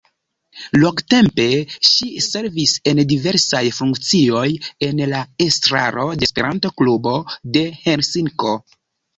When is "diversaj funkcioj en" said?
3.13-5.05